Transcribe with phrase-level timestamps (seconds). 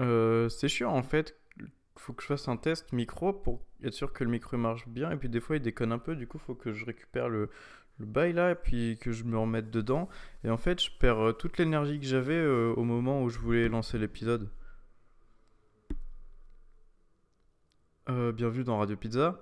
[0.00, 1.36] Euh, c'est chiant en fait.
[1.96, 5.10] Faut que je fasse un test micro pour être sûr que le micro marche bien.
[5.10, 6.16] Et puis des fois il déconne un peu.
[6.16, 7.50] Du coup, faut que je récupère le,
[8.00, 10.08] le bail là et puis que je me remette dedans.
[10.42, 13.38] Et en fait, je perds euh, toute l'énergie que j'avais euh, au moment où je
[13.38, 14.50] voulais lancer l'épisode.
[18.08, 19.40] Euh, bien vu dans Radio Pizza.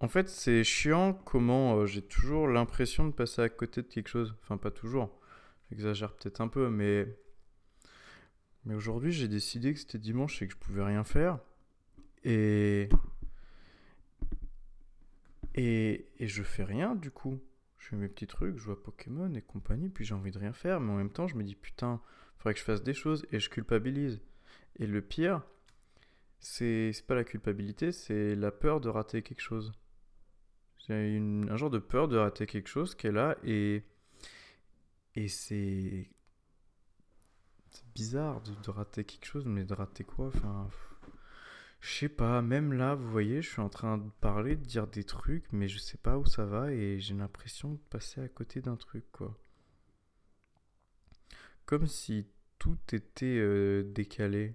[0.00, 4.36] En fait, c'est chiant comment j'ai toujours l'impression de passer à côté de quelque chose.
[4.42, 5.10] Enfin, pas toujours.
[5.70, 7.08] J'exagère peut-être un peu, mais.
[8.64, 11.38] Mais aujourd'hui, j'ai décidé que c'était dimanche et que je pouvais rien faire.
[12.24, 12.88] Et.
[15.56, 17.40] Et, et je fais rien du coup.
[17.78, 20.54] Je fais mes petits trucs, je vois Pokémon et compagnie, puis j'ai envie de rien
[20.54, 22.00] faire, mais en même temps, je me dis putain,
[22.38, 24.22] faudrait que je fasse des choses et je culpabilise.
[24.76, 25.42] Et le pire,
[26.40, 29.72] c'est pas la culpabilité, c'est la peur de rater quelque chose.
[30.86, 33.82] J'ai un genre de peur de rater quelque chose est là et,
[35.14, 36.10] et c'est
[37.94, 40.28] bizarre de, rater quelque chose, mais de rater quoi?
[40.28, 40.68] Enfin,
[41.80, 44.86] je sais pas, même là, vous voyez, je suis en train de parler, de dire
[44.86, 48.28] des trucs, mais je sais pas où ça va et j'ai l'impression de passer à
[48.28, 49.38] côté d'un truc, quoi.
[51.66, 52.26] Comme si
[52.58, 54.54] tout était euh, décalé.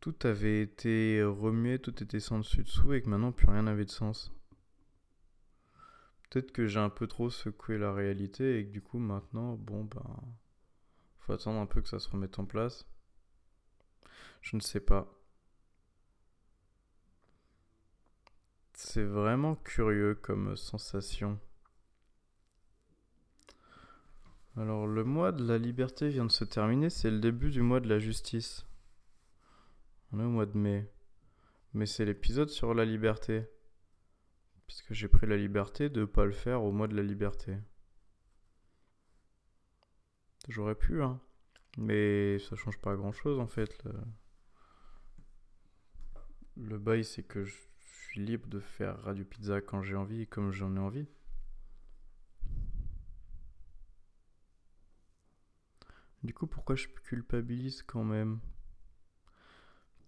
[0.00, 3.84] Tout avait été remué, tout était sans dessus dessous et que maintenant plus rien n'avait
[3.84, 4.32] de sens.
[6.28, 9.84] Peut-être que j'ai un peu trop secoué la réalité et que du coup maintenant, bon
[9.84, 10.04] ben,
[11.24, 12.86] faut attendre un peu que ça se remette en place.
[14.42, 15.10] Je ne sais pas.
[18.74, 21.40] C'est vraiment curieux comme sensation.
[24.56, 27.80] Alors le mois de la liberté vient de se terminer, c'est le début du mois
[27.80, 28.66] de la justice.
[30.12, 30.92] On est au mois de mai.
[31.72, 33.46] Mais c'est l'épisode sur la liberté.
[34.66, 37.56] Puisque j'ai pris la liberté de ne pas le faire au mois de la liberté.
[40.48, 41.20] J'aurais pu, hein.
[41.78, 43.82] Mais ça change pas grand chose en fait.
[46.56, 50.26] Le, bail, c'est que je suis libre de faire Radio Pizza quand j'ai envie et
[50.26, 51.06] comme j'en ai envie.
[56.22, 58.38] Du coup, pourquoi je culpabilise quand même?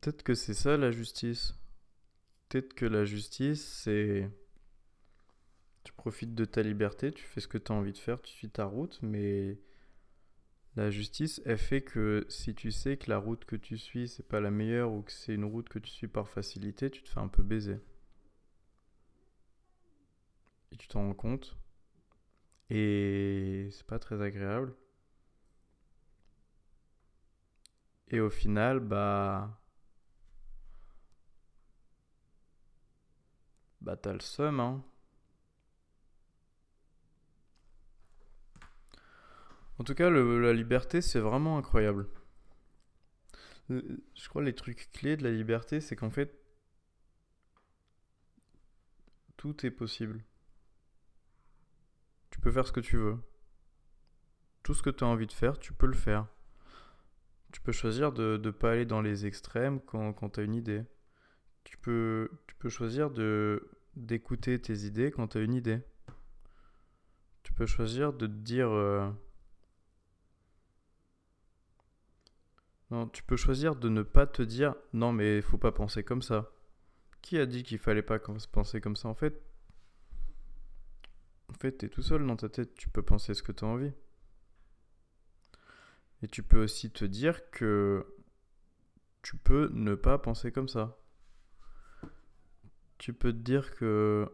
[0.01, 1.55] Peut-être que c'est ça la justice.
[2.49, 4.31] Peut-être que la justice, c'est.
[5.85, 8.33] Tu profites de ta liberté, tu fais ce que tu as envie de faire, tu
[8.33, 9.59] suis ta route, mais
[10.77, 14.23] la justice, elle fait que si tu sais que la route que tu suis, c'est
[14.29, 17.09] pas la meilleure ou que c'est une route que tu suis par facilité, tu te
[17.09, 17.79] fais un peu baiser.
[20.71, 21.57] Et tu t'en rends compte.
[22.71, 24.75] Et c'est pas très agréable.
[28.09, 29.61] Et au final, bah.
[33.81, 34.85] Bah, t'as le seum, hein.
[39.79, 42.09] En tout cas, la liberté, c'est vraiment incroyable.
[43.71, 43.83] Euh,
[44.15, 46.39] Je crois que les trucs clés de la liberté, c'est qu'en fait,
[49.37, 50.25] tout est possible.
[52.31, 53.19] Tu peux faire ce que tu veux.
[54.63, 56.27] Tout ce que tu as envie de faire, tu peux le faire.
[57.53, 60.55] Tu peux choisir de ne pas aller dans les extrêmes quand, quand tu as une
[60.55, 60.85] idée.
[61.65, 62.31] Tu peux,
[62.69, 63.11] choisir
[63.95, 65.81] d'écouter tes idées quand tu as une idée.
[67.43, 68.71] Tu peux choisir de te dire...
[68.71, 69.11] euh,
[72.91, 76.23] Non, tu peux choisir de ne pas te dire non mais faut pas penser comme
[76.23, 76.53] ça.
[77.21, 78.19] Qui a dit qu'il fallait pas
[78.53, 79.43] penser comme ça en fait?
[81.49, 83.93] En fait, t'es tout seul dans ta tête, tu peux penser ce que t'as envie.
[86.23, 88.07] Et tu peux aussi te dire que
[89.23, 90.97] tu peux ne pas penser comme ça.
[92.99, 94.31] Tu peux te dire que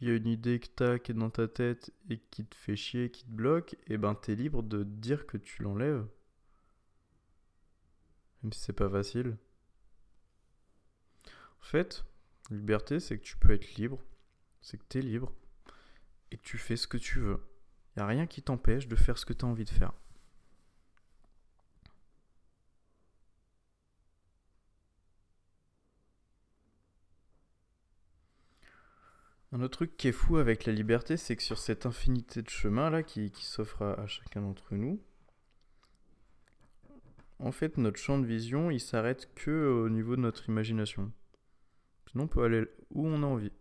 [0.00, 2.54] il y a une idée que t'as qui est dans ta tête et qui te
[2.56, 6.06] fait chier, qui te bloque, et ben t'es libre de dire que tu l'enlèves.
[8.42, 9.36] Même si c'est pas facile.
[11.26, 12.04] En fait,
[12.50, 13.98] liberté, c'est que tu peux être libre,
[14.60, 15.32] c'est que t'es libre,
[16.30, 17.40] et que tu fais ce que tu veux.
[17.96, 19.92] Y a rien qui t'empêche de faire ce que t'as envie de faire.
[29.52, 32.48] Un autre truc qui est fou avec la liberté, c'est que sur cette infinité de
[32.48, 35.02] chemins là qui, s'offre à chacun d'entre nous,
[37.40, 41.12] en fait notre champ de vision il s'arrête que au niveau de notre imagination.
[42.10, 43.52] Sinon on peut aller où on a envie.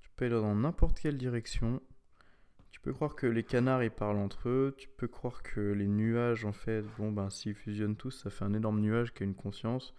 [0.00, 1.82] Tu peux aller dans n'importe quelle direction.
[2.70, 4.74] Tu peux croire que les canards ils parlent entre eux.
[4.78, 8.44] Tu peux croire que les nuages en fait, bon ben s'ils fusionnent tous, ça fait
[8.44, 9.94] un énorme nuage qui a une conscience.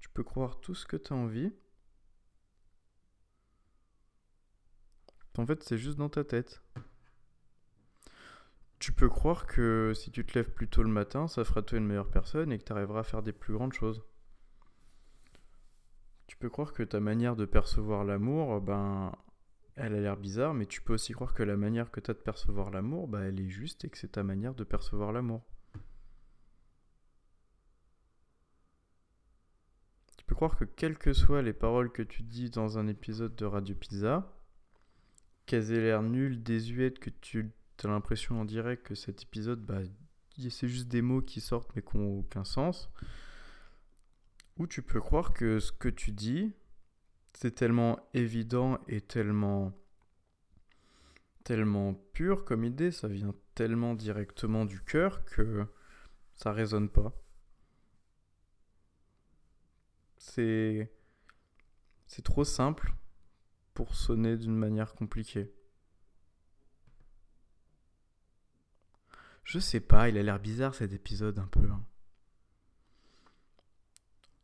[0.00, 1.52] Tu peux croire tout ce que tu as envie.
[5.38, 6.60] En fait, c'est juste dans ta tête.
[8.78, 11.78] Tu peux croire que si tu te lèves plus tôt le matin, ça fera toi
[11.78, 14.04] une meilleure personne et que tu arriveras à faire des plus grandes choses.
[16.26, 19.12] Tu peux croire que ta manière de percevoir l'amour, ben,
[19.74, 22.14] elle a l'air bizarre, mais tu peux aussi croire que la manière que tu as
[22.14, 25.42] de percevoir l'amour, ben, elle est juste et que c'est ta manière de percevoir l'amour.
[30.18, 33.34] Tu peux croire que quelles que soient les paroles que tu dis dans un épisode
[33.34, 34.36] de Radio Pizza,
[35.46, 37.50] qu'elles aient l'air nulles, désuètes, que tu
[37.86, 39.80] as l'impression en direct que cet épisode, bah,
[40.50, 42.90] c'est juste des mots qui sortent mais qui n'ont aucun sens.
[44.58, 46.52] Ou tu peux croire que ce que tu dis,
[47.32, 49.72] c'est tellement évident et tellement
[51.44, 55.64] tellement pur comme idée, ça vient tellement directement du cœur que
[56.34, 57.14] ça résonne pas.
[60.18, 60.90] C'est
[62.22, 62.92] trop simple
[63.72, 65.50] pour sonner d'une manière compliquée.
[69.48, 71.70] Je sais pas, il a l'air bizarre cet épisode un peu.
[71.70, 71.82] Hein.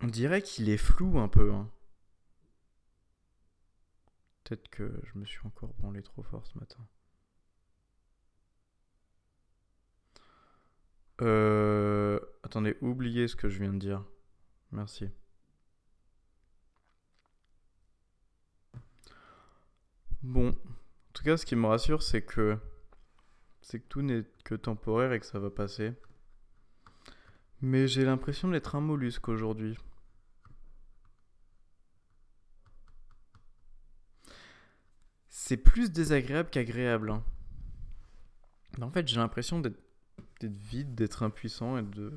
[0.00, 1.52] On dirait qu'il est flou un peu.
[1.52, 1.70] Hein.
[4.42, 6.78] Peut-être que je me suis encore branlé trop fort ce matin.
[11.20, 12.18] Euh...
[12.42, 14.02] Attendez, oubliez ce que je viens de dire.
[14.72, 15.10] Merci.
[20.22, 22.58] Bon, en tout cas, ce qui me rassure, c'est que
[23.64, 25.94] c'est que tout n'est que temporaire et que ça va passer.
[27.62, 29.78] Mais j'ai l'impression d'être un mollusque aujourd'hui.
[35.28, 37.11] C'est plus désagréable qu'agréable.
[37.11, 37.25] Hein.
[38.82, 39.81] En fait, j'ai l'impression d'être
[40.43, 42.12] vide, d'être impuissant et de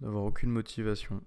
[0.00, 1.22] d'avoir aucune motivation.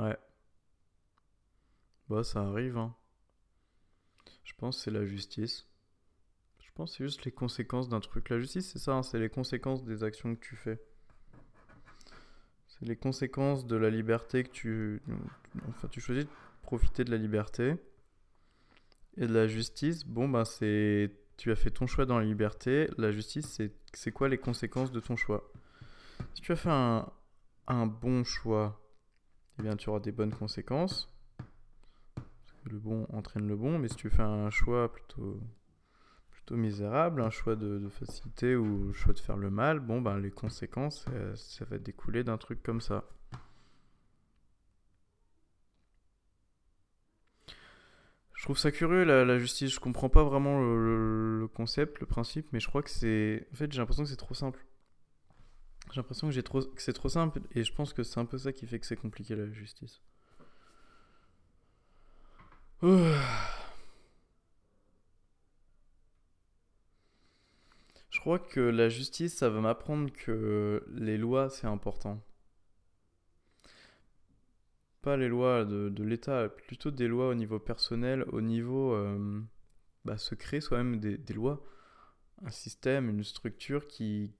[0.00, 0.16] Ouais.
[2.08, 2.96] Bah ça arrive, hein.
[4.44, 5.68] Je pense que c'est la justice.
[6.58, 8.30] Je pense que c'est juste les conséquences d'un truc.
[8.30, 10.80] La justice, c'est ça, hein, c'est les conséquences des actions que tu fais.
[12.66, 15.02] C'est les conséquences de la liberté que tu...
[15.68, 16.30] Enfin, tu choisis de
[16.62, 17.74] profiter de la liberté.
[19.16, 21.12] Et de la justice, bon, ben c'est...
[21.36, 22.88] Tu as fait ton choix dans la liberté.
[22.96, 25.52] La justice, c'est, c'est quoi les conséquences de ton choix?
[26.34, 27.10] Si tu as fait un,
[27.66, 28.80] un bon choix,
[29.60, 31.12] eh bien, tu auras des bonnes conséquences.
[32.64, 35.38] Le bon entraîne le bon, mais si tu fais un choix plutôt
[36.56, 40.30] misérable, un choix de, facilité ou le choix de faire le mal, bon, ben, les
[40.30, 43.04] conséquences, ça, va découler d'un truc comme ça.
[48.34, 49.72] Je trouve ça curieux la, justice.
[49.72, 53.46] Je comprends pas vraiment le, concept, le principe, mais je crois que c'est.
[53.52, 54.64] En fait, j'ai l'impression que c'est trop simple.
[55.90, 56.34] J'ai l'impression que,
[56.76, 58.96] c'est trop simple et je pense que c'est un peu ça qui fait que c'est
[58.96, 60.00] compliqué la justice.
[68.10, 72.20] Je crois que la justice, ça va m'apprendre que les lois, c'est important.
[75.02, 79.40] Pas les lois de, l'État, plutôt des lois au niveau personnel, au niveau euh,
[80.04, 81.64] bah, secret, soi-même des, lois.
[82.44, 84.32] Un système, une structure qui,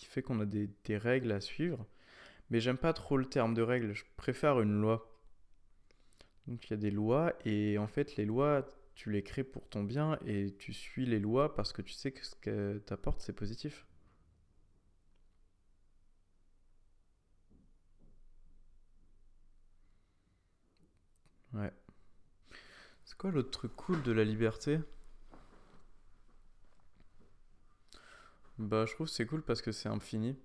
[0.00, 1.86] qui fait qu'on a des, règles à suivre.
[2.50, 5.14] Mais j'aime pas trop le terme de règles, je préfère une loi.
[6.46, 9.68] Donc il y a des lois, et en fait, les lois, tu les crées pour
[9.68, 13.20] ton bien et tu suis les lois parce que tu sais que ce que t'apporte,
[13.22, 13.86] c'est positif.
[21.54, 21.72] Ouais.
[23.04, 24.78] C'est quoi l'autre truc cool de la liberté?
[28.60, 30.36] Bah, je trouve c'est cool parce que c'est infini.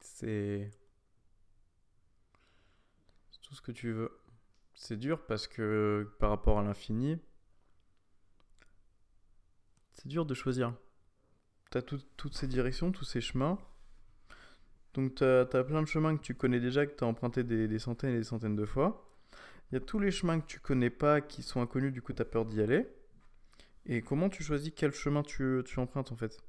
[0.00, 0.68] C'est
[3.40, 4.10] tout ce que tu veux.
[4.74, 7.20] C'est dur parce que par rapport à l'infini,
[9.92, 10.74] c'est dur de choisir.
[11.70, 13.58] Tu as toutes ces directions, tous ces chemins.
[14.94, 17.78] Donc tu as, plein de chemins que tu connais déjà, que tu as emprunté des,
[17.78, 19.08] centaines et des centaines de fois.
[19.70, 22.12] Il y a tous les chemins que tu connais pas, qui sont inconnus, du coup
[22.12, 22.88] tu as peur d'y aller.
[23.86, 26.42] Et comment tu choisis quel chemin tu, tu empruntes en fait?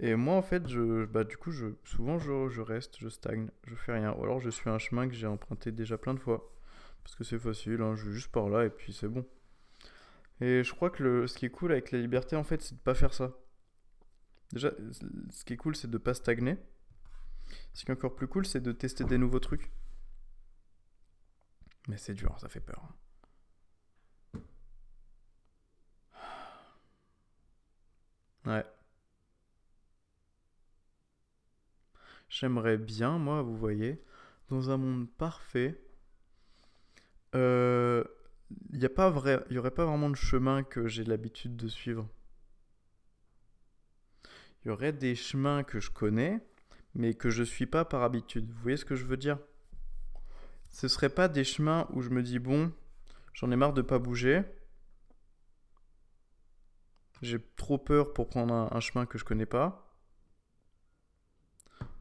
[0.00, 3.48] Et moi en fait, je, bah, du coup, je, souvent je, je reste, je stagne,
[3.64, 4.12] je fais rien.
[4.14, 6.52] Ou alors je suis un chemin que j'ai emprunté déjà plein de fois.
[7.02, 9.26] Parce que c'est facile, hein, je vais juste par là et puis c'est bon.
[10.40, 12.74] Et je crois que le, ce qui est cool avec la liberté, en fait, c'est
[12.74, 13.32] de pas faire ça.
[14.52, 14.72] Déjà,
[15.30, 16.56] ce qui est cool, c'est de pas stagner.
[17.74, 19.70] Ce qui est encore plus cool, c'est de tester des nouveaux trucs.
[21.88, 22.94] Mais c'est dur, ça fait peur.
[28.46, 28.64] Ouais.
[32.28, 34.02] J'aimerais bien, moi, vous voyez,
[34.48, 35.80] dans un monde parfait,
[37.34, 41.56] il n'y a pas vrai, il y aurait pas vraiment de chemin que j'ai l'habitude
[41.56, 42.08] de suivre.
[44.64, 46.40] Il y aurait des chemins que je connais,
[46.94, 48.50] mais que je suis pas par habitude.
[48.50, 49.38] Vous voyez ce que je veux dire?
[50.70, 52.72] Ce serait pas des chemins où je me dis bon,
[53.34, 54.42] j'en ai marre de pas bouger.
[57.22, 59.87] J'ai trop peur pour prendre un, chemin que je connais pas.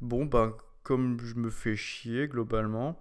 [0.02, 3.00] Bon, bah, comme je me fais chier globalement,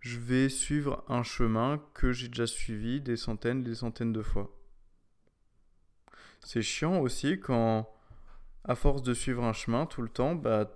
[0.00, 4.56] je vais suivre un chemin que j'ai déjà suivi des centaines, des centaines de fois.
[6.44, 7.92] C'est chiant aussi quand,
[8.64, 10.70] à force de suivre un chemin tout le temps, bah,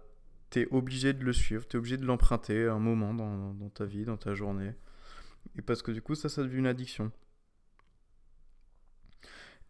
[0.50, 4.04] t'es obligé de le suivre, t'es obligé de l'emprunter un moment dans, dans, ta vie,
[4.04, 4.72] dans ta journée.
[5.56, 7.12] Et parce que du coup, ça, ça devient une addiction.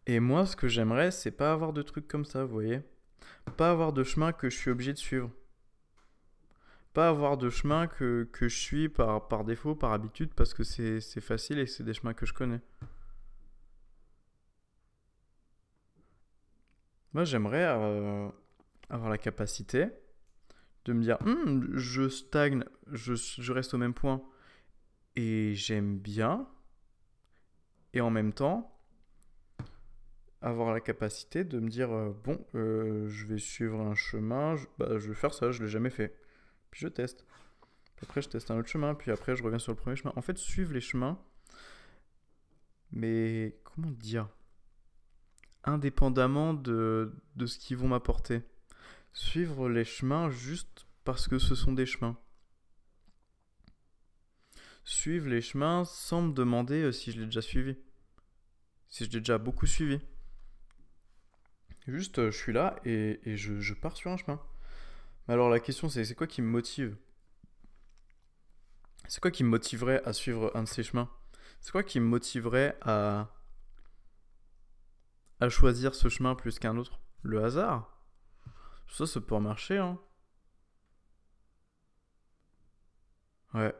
[0.07, 2.81] Et moi, ce que j'aimerais, c'est pas avoir de trucs comme ça, vous voyez.
[3.57, 5.29] Pas avoir de chemin que je suis obligé de suivre.
[6.93, 10.63] Pas avoir de chemin que, que je suis par, par défaut, par habitude, parce que
[10.63, 12.59] c'est facile et c'est des chemins que je connais.
[17.13, 18.29] Moi, j'aimerais euh,
[18.89, 19.87] avoir la capacité
[20.85, 24.21] de me dire hum, je stagne, je, je reste au même point
[25.15, 26.47] et j'aime bien.
[27.93, 28.77] Et en même temps,
[30.41, 34.65] avoir la capacité de me dire euh, bon, euh, je vais suivre un chemin, je,
[34.77, 36.15] bah, je vais faire ça, je l'ai jamais fait.
[36.71, 37.25] Puis je teste.
[37.95, 40.13] Puis après, je teste un autre chemin, puis après, je reviens sur le premier chemin.
[40.15, 41.19] En fait, suivre les chemins,
[42.91, 44.27] mais comment dire?
[45.63, 47.13] Indépendamment de,
[47.45, 48.41] ce qu'ils vont m'apporter.
[49.13, 52.17] Suivre les chemins juste parce que ce sont des chemins.
[54.83, 57.75] Suivre les chemins sans me demander euh, si je l'ai déjà suivi.
[58.89, 59.99] Si je l'ai déjà beaucoup suivi.
[61.87, 64.41] Juste, euh, je suis là et, je, pars sur un chemin.
[65.27, 66.97] Mais alors la question c'est, c'est quoi qui me motive?
[69.07, 71.09] C'est quoi qui me motiverait à suivre un de ces chemins?
[71.59, 73.29] C'est quoi qui me motiverait à,
[75.39, 76.99] à choisir ce chemin plus qu'un autre?
[77.21, 78.01] Le hasard
[78.87, 79.99] Ça, ça peut marcher, hein.
[83.53, 83.75] Ouais.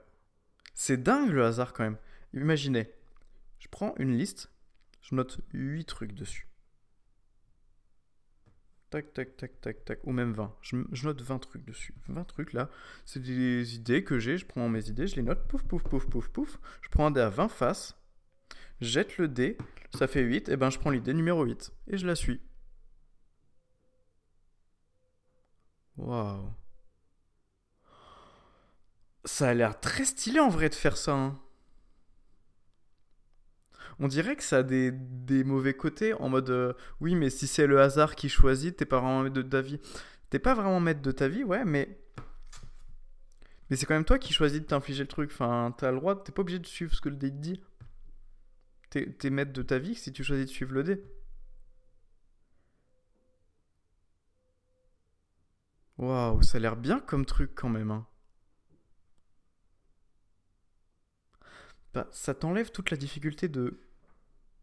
[0.73, 1.97] C'est dingue le hasard quand même.
[2.33, 2.91] Imaginez,
[3.59, 4.51] je prends une liste,
[5.01, 6.50] je note 8 trucs dessus.
[8.91, 9.99] Tac, tac, tac, tac, tac.
[10.03, 10.53] Ou même 20.
[10.61, 11.95] Je, note 20 trucs dessus.
[12.09, 12.69] 20 trucs là.
[13.05, 14.37] C'est des idées que j'ai.
[14.37, 15.47] Je prends mes idées, je les note.
[15.47, 16.59] Pouf, pouf, pouf, pouf, pouf.
[16.81, 17.95] Je prends un dé à 20 faces.
[18.81, 19.57] Jette le dé.
[19.97, 20.49] Ça fait 8.
[20.49, 21.71] Et ben je prends l'idée numéro 8.
[21.87, 22.41] Et je la suis.
[25.95, 26.53] Waouh.
[29.23, 31.13] Ça a l'air très stylé en vrai de faire ça.
[31.13, 31.39] Hein
[34.01, 34.91] on dirait que ça a des,
[35.45, 38.99] mauvais côtés en mode euh, oui, mais si c'est le hasard qui choisit, t'es pas
[38.99, 39.79] vraiment maître de ta vie.
[40.31, 41.99] T'es pas vraiment maître de ta vie, ouais, mais.
[43.69, 45.29] Mais c'est quand même toi qui choisis de t'infliger le truc.
[45.31, 47.61] Enfin, t'as le droit, t'es pas obligé de suivre ce que le dé te dit.
[48.89, 51.03] T'es, es maître de ta vie si tu choisis de suivre le dé.
[55.97, 57.91] Waouh, ça a l'air bien comme truc quand même.
[57.91, 58.07] Hein.
[61.93, 63.79] Bah, ça t'enlève toute la difficulté de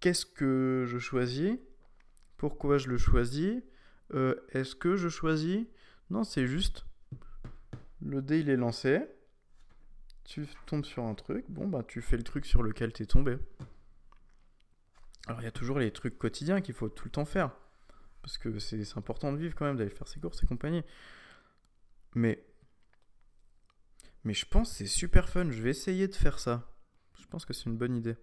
[0.00, 1.59] qu'est-ce que je choisis?
[2.37, 3.62] Pourquoi je le choisis?
[4.14, 5.67] Euh, Est-ce que je choisis?
[6.11, 6.87] Non, c'est juste
[8.00, 9.02] le dé il est lancé.
[10.25, 11.45] Tu tombes sur un truc.
[11.49, 13.38] Bon, bah tu fais le truc sur lequel tu es tombé.
[15.26, 17.57] Alors il y a toujours les trucs quotidiens qu'il faut tout le temps faire.
[18.23, 20.83] Parce que c'est important de vivre quand même, d'aller faire ses courses et compagnie.
[22.14, 22.45] Mais.
[24.25, 25.50] Mais je pense que c'est super fun.
[25.50, 26.75] Je vais essayer de faire ça.
[27.19, 28.17] Je pense que c'est une bonne idée.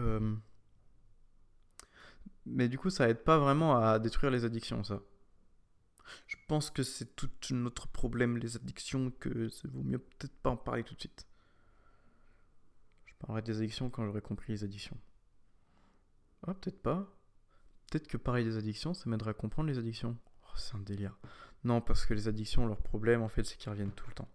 [0.00, 0.36] Euh,
[2.46, 5.00] mais du coup, ça aide pas vraiment à détruire les addictions, ça.
[6.26, 10.50] Je pense que c'est tout notre problème, les addictions, que ça vaut mieux peut-être pas
[10.50, 11.26] en parler tout de suite.
[13.06, 14.98] Je parlerai des addictions quand j'aurai compris les addictions.
[16.46, 17.10] Ah, peut-être pas.
[17.90, 20.18] Peut-être que parler des addictions, ça m'aidera à comprendre les addictions.
[20.42, 21.16] Oh, c'est un délire.
[21.64, 24.28] Non, parce que les addictions, leur problème, en fait, c'est qu'ils reviennent tout le temps.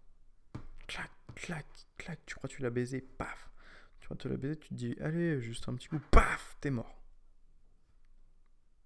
[0.88, 3.50] Clac, clac, clac, tu crois que tu l'as baisé, paf
[4.10, 7.00] quand tu te dis, allez, juste un petit coup, paf, t'es mort.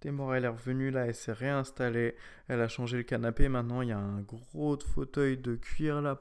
[0.00, 2.14] T'es mort, elle est revenue là, elle s'est réinstallée,
[2.46, 6.20] elle a changé le canapé, maintenant il y a un gros fauteuil de cuir là.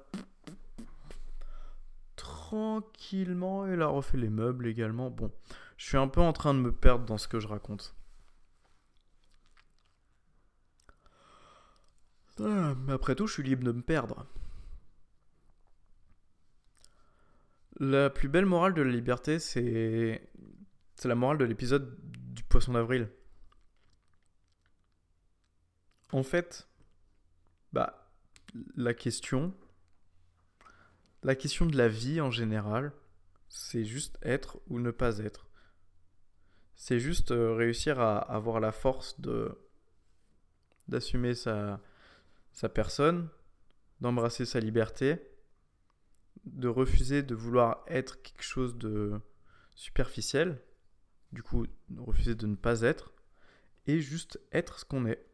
[2.16, 5.10] Tranquillement, elle a refait les meubles également.
[5.10, 5.34] Bon,
[5.76, 7.94] je suis un peu en train de me perdre dans ce que je raconte.
[12.40, 14.26] Ah, après tout, je suis libre de me perdre.
[17.84, 20.22] La plus belle morale de la liberté, c'est
[21.04, 21.98] la morale de l'épisode
[22.34, 23.10] du poisson d'avril.
[26.14, 26.70] En fait,
[27.74, 28.10] bah
[28.78, 29.54] la question
[31.24, 32.94] la question de la vie en général,
[33.50, 35.50] c'est juste être ou ne pas être.
[36.78, 39.60] C'est juste euh, réussir à avoir la force de
[40.88, 41.82] d'assumer sa,
[42.54, 43.28] sa personne,
[44.00, 45.33] d'embrasser sa liberté,
[46.46, 49.20] de refuser de vouloir être quelque chose de
[49.76, 50.62] superficiel,
[51.32, 51.66] du coup
[51.98, 53.12] refuser de ne pas être,
[53.88, 55.26] et juste être ce qu'on est.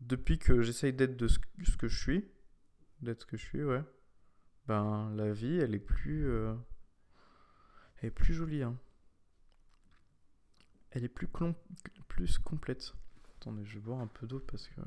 [0.00, 1.38] Depuis que j'essaye d'être ce
[1.76, 2.28] que je suis,
[3.00, 3.82] d'être ce que je suis, ouais,
[4.66, 6.54] ben la vie elle est plus, euh,
[7.98, 8.62] elle est plus jolie.
[8.62, 8.78] Hein.
[10.90, 11.28] Elle est plus,
[12.08, 12.94] plus complète.
[13.36, 14.80] Attendez, je vais boire un peu d'eau parce que.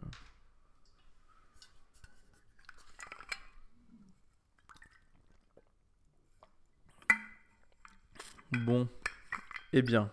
[8.51, 8.89] Bon,
[9.73, 10.11] eh bien,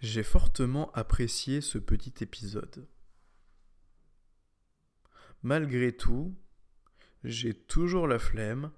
[0.00, 2.88] j'ai fortement apprécié ce petit épisode.
[5.44, 6.34] Malgré tout,
[7.22, 8.72] j'ai toujours la flemme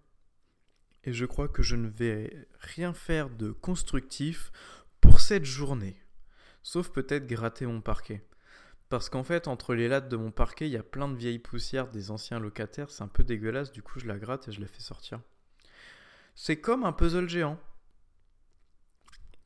[1.05, 4.53] et je crois que je ne vais rien faire de constructif
[5.01, 5.97] pour cette journée.
[6.63, 8.29] Sauf peut-être gratter mon parquet.
[8.91, 11.39] Parce qu'en fait, entre les lattes de mon parquet, il y a plein de vieilles
[11.39, 12.91] poussières des anciens locataires.
[12.91, 15.23] C'est un peu dégueulasse, du coup je la gratte et je la fais sortir.
[16.35, 17.59] C'est comme un puzzle géant.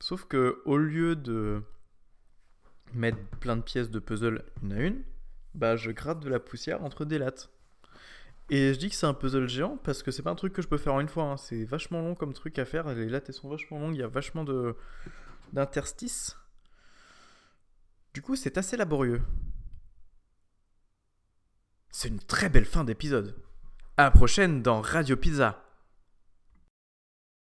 [0.00, 1.62] Sauf que au lieu de
[2.94, 5.02] mettre plein de pièces de puzzle une à une,
[5.54, 7.50] bah je gratte de la poussière entre des lattes.
[8.50, 10.62] Et je dis que c'est un puzzle géant parce que c'est pas un truc que
[10.62, 11.24] je peux faire en une fois.
[11.24, 11.36] Hein.
[11.36, 12.88] C'est vachement long comme truc à faire.
[12.94, 13.94] Les lattes sont vachement longues.
[13.94, 14.74] Il y a vachement de
[15.52, 16.36] d'interstices.
[18.14, 19.22] Du coup, c'est assez laborieux.
[21.90, 23.36] C'est une très belle fin d'épisode.
[23.96, 25.67] À la prochaine dans Radio Pizza.